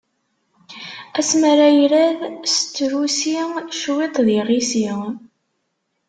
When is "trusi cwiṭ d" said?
2.73-4.27